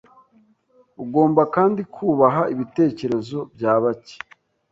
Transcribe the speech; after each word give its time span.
Ugomba 1.03 1.41
kandi 1.55 1.81
kubaha 1.93 2.41
ibitekerezo 2.53 3.39
bya 3.55 3.73
bake. 3.83 4.15